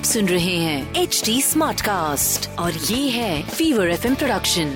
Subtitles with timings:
[0.00, 4.70] आप सुन रहे हैं एच डी स्मार्ट कास्ट और ये है फीवर एफ़ एम प्रोडक्शन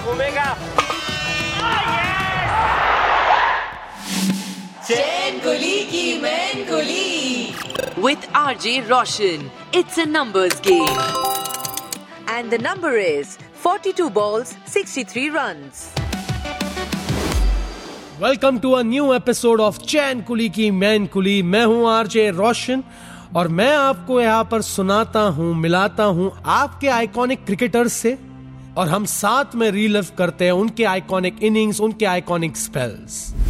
[0.00, 0.48] घूमेगा।
[7.98, 9.50] With RJ Roshan.
[9.72, 10.98] It's a numbers game.
[12.26, 15.84] And the number is 42 balls, 63 runs.
[18.20, 22.82] Welcome to a new episode of Chain Kuli Ki Main Kuli मैं हूँ RJ रोशन
[23.36, 28.16] और मैं आपको यहाँ पर सुनाता हूँ मिलाता हूँ आपके आइकॉनिक क्रिकेटर्स से
[28.76, 33.41] और हम साथ में रीलिव करते हैं उनके आइकॉनिक इनिंग्स उनके आइकॉनिक स्पेल्स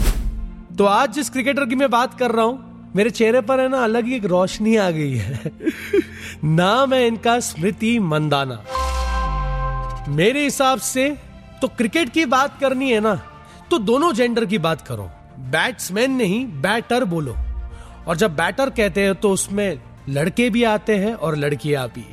[0.79, 3.83] तो आज जिस क्रिकेटर की मैं बात कर रहा हूँ, मेरे चेहरे पर है ना
[3.85, 5.51] अलग ही एक रोशनी आ गई है।
[6.45, 8.55] नाम है इनका स्मृति मंदाना।
[10.09, 11.09] मेरे हिसाब से
[11.63, 13.15] तो क्रिकेट की बात करनी है ना
[13.71, 15.11] तो दोनों जेंडर की बात करो।
[15.51, 17.37] बैट्समैन नहीं बैटर बोलो।
[18.09, 19.79] और जब बैटर कहते हैं तो उसमें
[20.09, 22.07] लड़के भी आते हैं और लड़कियाँ भी।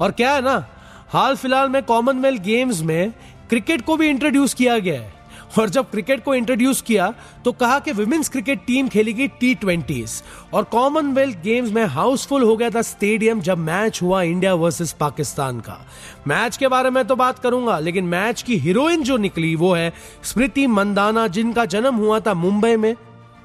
[0.00, 0.66] और क्या है ना,
[1.08, 3.12] हाल फ़िलहाल में कॉमनवेल्थ गेम्स में
[3.48, 5.21] क्रिकेट को भी इंट्रोड्यूस किया गया है।
[5.58, 7.12] और जब क्रिकेट को इंट्रोड्यूस किया
[7.44, 10.22] तो कहा कि विमेन्स क्रिकेट टीम खेलेगी टी ट्वेंटीज
[10.54, 15.60] और कॉमनवेल्थ गेम्स में हाउसफुल हो गया था स्टेडियम जब मैच हुआ इंडिया वर्सेस पाकिस्तान
[15.60, 15.78] का।
[16.26, 19.92] मैच के बारे में तो बात करूँगा, लेकिन मैच की हीरोइन जो निकली, वो है
[20.22, 22.94] स्मृति मंदाना, जिनका जन्म हुआ था मुंबई में।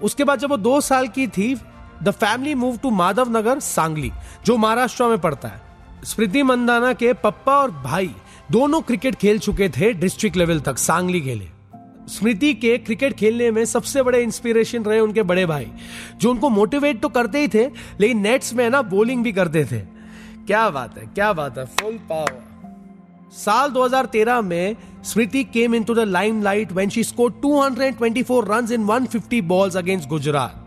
[0.02, 1.56] उसके बाद जब वो दो साल की थी
[2.04, 4.12] the family move to Madhav Nagar Sangli,
[4.46, 5.62] जो महाराष्ट्र में पड़ता है।
[6.04, 8.10] स्मृति मंदाना के पप्पा और भाई
[8.52, 11.52] दोनों क्रिकेट खेल चुके थे डिस्ट्रिक्ट लेवल तक, सांगली लिए।
[12.10, 15.68] स्मृति के क्रिकेट खेलने में सबसे बड़े इंस्पिरेशन रहे उनके बड़े भाई,
[16.18, 17.66] जो उनको मोटिवेट तो करते ही थे,
[18.00, 19.80] लेकिन नेट्स में ना बॉलिंग भी करते थे।
[20.48, 22.44] क्या बात है, क्या बात है फुल पावर
[23.34, 28.74] साल 2013 में Smriti came in to the lime limelight when she score 224 run
[28.74, 30.64] in 150 balls against Gujarat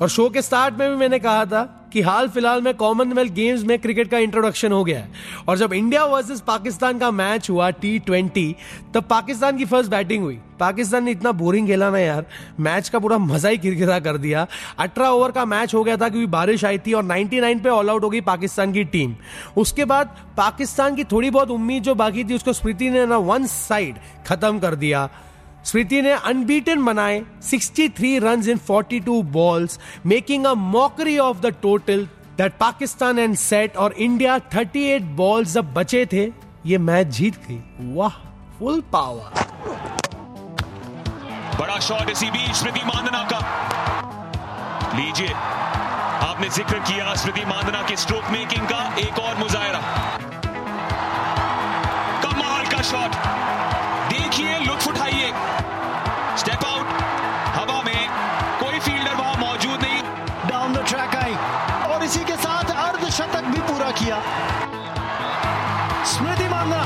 [0.00, 1.62] और शो के स्टार्ट में भी मैंने कहा था
[1.92, 5.10] कि हाल फ़िलहाल में कॉमनवेल्थ गेम्स में क्रिकेट का इंट्रोडक्शन हो गया है।
[5.48, 8.54] और जब इंडिया वर्सेस पाकिस्तान का मैच हुआ टी ट्वेंटी
[8.94, 12.26] तब पाकिस्तान की फ़र्स्ट बैटिंग हुई। पाकिस्तान ने इतना बोरिंग खेला ना यार।
[12.60, 14.46] मैच का पूरा मज़ा ही किरकिरा कर दिया।
[14.78, 17.90] अठारह ओवर का मैच हो गया था क्योंकि बारिश आई थी और 99 पे ऑल
[17.90, 19.14] आउट हो गई पाकिस्तान की टीम
[19.56, 23.46] उसके बाद पाकिस्तान की थोड़ी बहुत उम्मीद जो बाकी थी, उसको स्मृति ने ना वन
[23.46, 23.96] साइड
[24.26, 25.08] खत्म कर दिया।
[25.64, 32.06] स्मृति ने अनबीटन बनाए 63 runs in 42 balls making a mockery of the total
[32.36, 36.24] that Pakistan and set और इंडिया 38 बॉल्स जब बचे थे,
[36.66, 37.60] ये मैच जीत गई।
[37.94, 38.16] वाह
[38.58, 39.48] फुल पावर
[41.60, 43.38] बड़ा शॉट इसी बीच, स्मृति मांदना का।
[44.96, 45.32] लीजिए,
[46.28, 49.79] आपने ज़िक्र किया स्मृति मांदना के स्ट्रोक मेकिंग का, एक और मुजाहरा।
[64.10, 66.82] किया स्मृति मांदना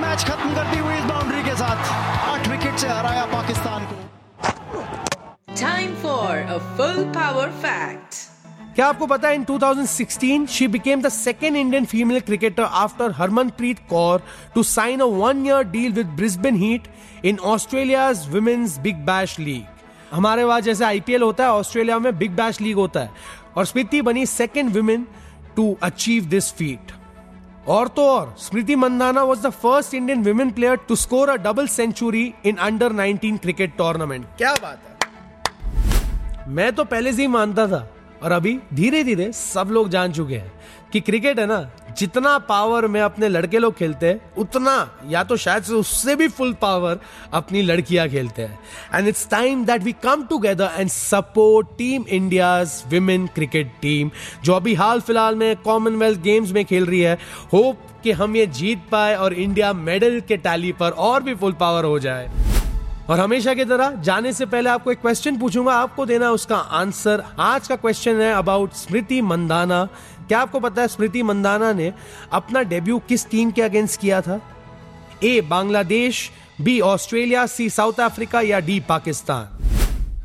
[0.00, 1.90] मैच खत्म करती हुई इस बाउंड्री के साथ
[2.32, 4.00] आठ विकेट से हराया पाकिस्तान को।
[5.62, 8.20] Time for a full power fact.
[8.76, 13.78] क्या आपको पता है in 2016 she became the second Indian female cricketer after Harmanpreet
[13.90, 14.22] Kaur
[14.54, 16.88] to sign a one year deal with Brisbane Heat
[17.24, 19.71] in Australia's women's Big Bash League
[20.12, 23.10] हमारे वहाँ जैसे IPL होता है Australia में बिग बैश लीग होता है।
[23.56, 25.06] और स्मृति बनी second women
[25.56, 26.92] to achieve this feat
[27.68, 31.66] और तो और Smriti Mandhana was the first Indian women player to score a double
[31.68, 34.90] century in under 19 cricket tournament क्या बात है।
[36.48, 37.88] मैं तो पहले से ही मानता था
[38.22, 40.52] और अभी धीरे धीरे सब लोग जान चुके हैं।
[40.92, 44.74] कि क्रिकेट है ना, जितना पावर में अपने लड़के लोग खेलते हैं, उतना,
[45.08, 46.98] या तो शायद से उससे भी फुल पावर
[47.32, 48.58] अपनी लड़कियाँ खेलते हैं।
[48.94, 54.10] And it's time that we come together and support team India's women cricket team
[54.44, 57.18] जो अभी हाल फ़िलहाल में कॉमनवेल्थ गेम्स में खेल रही है।
[57.52, 61.52] होप कि हम ये जीत पाए और इंडिया मेडल के टैली पर और भी फुल
[61.52, 62.30] पावर हो जाए।
[63.10, 67.22] और हमेशा की तरह, जाने से पहले आपको एक क्वेश्चन पूछूँगा। आपको देना उसका आंसर
[67.38, 69.88] आज का क्वेश्चन है अबाउट स्मृति मंदाना
[70.32, 71.92] क्या आपको पता है स्मृति मंदाना ने
[72.32, 74.40] अपना डेब्यू किस टीम के अगेंस्ट किया था?
[75.24, 76.30] A Bangladesh
[76.60, 79.58] B Australia C South Africa या डी पाकिस्तान?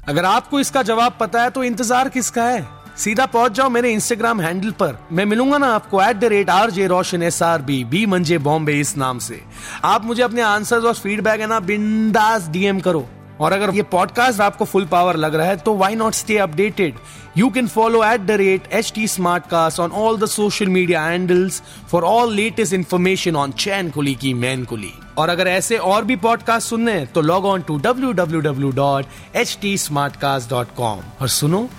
[0.08, 2.66] अगर आपको इसका जवाब पता है तो इंतज़ार किसका है?
[2.98, 6.72] सीधा पहुँच जाओ मेरे इंस्टाग्राम हैंडल पर। मैं मिलूँगा ना आपको at the rate R
[6.72, 9.42] J Roshan S R B B मंजे बॉम्बे इस नाम से।
[9.84, 13.08] आप मुझे अपने आंसर्स और फीडबैक है ना बिंदास डीएम करो।
[13.42, 16.96] और अगर ये पॉडकास्ट आपको फुल पावर लग रहा है तो why not stay updated
[17.38, 19.08] you can follow at the rate H T
[19.48, 21.62] Smartcast on all the social media handles
[21.92, 26.16] for all latest information on Chain Kuli Ki Main Kuli और अगर ऐसे और भी
[26.16, 29.06] podcast सुनने हैं तो log on to W W W dot
[29.36, 29.78] H T
[30.16, 31.70] Smartcast dot com और सुनो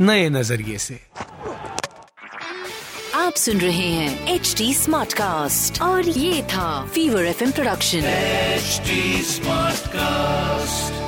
[0.00, 1.00] नए नज़रिए से।
[3.14, 8.00] आप सुन रहे हैं एच टी स्मार्ट कास्ट और ये था Fever F production
[8.64, 11.03] HD Smartcast.